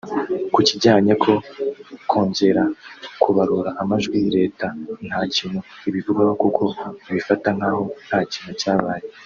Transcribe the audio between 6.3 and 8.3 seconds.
kuko ibifata nk’aho nta